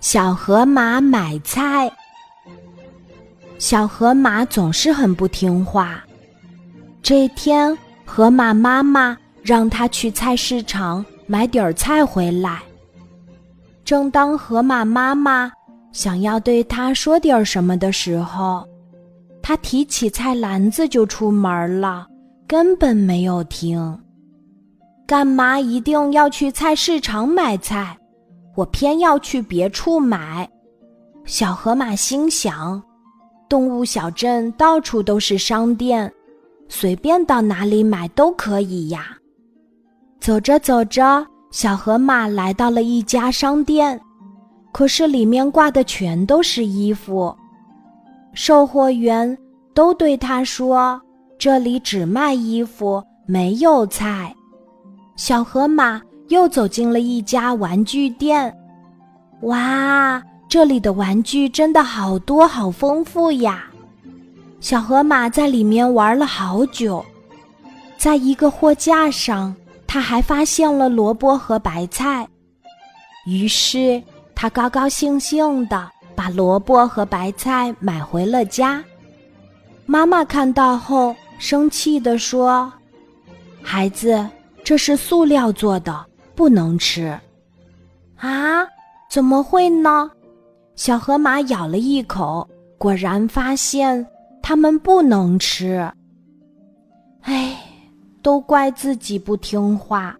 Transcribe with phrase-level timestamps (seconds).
[0.00, 1.90] 小河马买菜。
[3.58, 6.04] 小河马总是很不听话。
[7.02, 12.62] 这天，河马妈妈让它去菜市场买点儿菜回来。
[13.84, 15.50] 正当河马妈妈
[15.92, 18.66] 想要对它说点什么的时候，
[19.42, 22.06] 它提起菜篮子就出门了，
[22.46, 23.98] 根本没有停。
[25.06, 27.96] 干嘛一定要去菜市场买菜？
[28.54, 30.48] 我偏要去别处买。
[31.24, 32.82] 小河马心想：
[33.48, 36.12] 动物小镇到处都是商店，
[36.68, 39.16] 随便到哪里买都可以呀。
[40.20, 44.00] 走着走着，小河马来到了一家商店，
[44.72, 47.34] 可是里面挂的全都是衣服。
[48.32, 49.36] 售货员
[49.72, 51.00] 都对他说
[51.38, 54.34] ：“这里只卖衣服，没有菜。”
[55.16, 58.54] 小河马又走进了一家玩具店，
[59.42, 63.66] 哇，这里的玩具真的好多，好丰富呀！
[64.58, 67.04] 小河马在里面玩了好久，
[67.98, 69.54] 在一个货架上，
[69.86, 72.26] 他还发现了萝卜和白菜，
[73.26, 74.02] 于是
[74.34, 78.82] 他高高兴兴的把萝卜和白菜买回了家。
[79.84, 82.72] 妈妈看到后，生气的说
[83.62, 84.26] ：“孩子。”
[84.64, 87.18] 这是塑料做的，不能吃。
[88.16, 88.66] 啊？
[89.10, 90.10] 怎么会呢？
[90.74, 94.04] 小河马咬了一口，果然发现
[94.42, 95.88] 它们不能吃。
[97.20, 97.56] 哎，
[98.22, 100.16] 都怪自己不听话。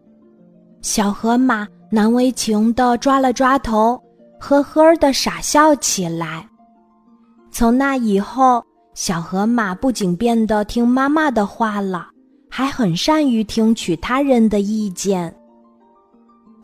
[0.81, 4.01] 小河马难为情的抓了抓头，
[4.39, 6.49] 呵呵的傻笑起来。
[7.51, 12.11] 从那以后，小河马不仅变得听妈妈的话了。
[12.49, 15.35] 还很善于听取他人的意见。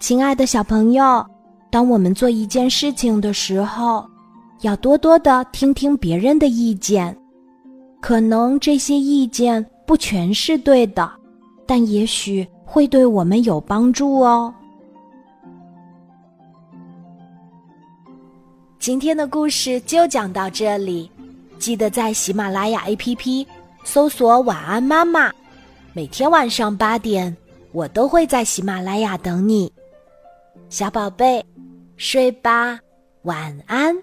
[0.01, 1.25] 亲爱的小朋友，
[1.71, 4.09] 当我们做一件事情的时候，
[4.63, 7.15] 要多多的听听别人的意见。
[8.01, 11.09] 可能这些意见不全是对的，
[11.67, 14.53] 但也许会对我们有帮助哦。
[18.79, 21.11] 今天的故事就讲到这里，
[21.59, 23.47] 记得在喜马拉雅 APP
[23.85, 25.31] 搜索“晚安妈妈”。
[25.93, 27.37] 每天晚上八点，
[27.73, 29.71] 我都会在喜马拉雅等你，
[30.71, 31.45] 小宝贝，
[31.97, 32.79] 睡吧，
[33.23, 34.01] 晚安。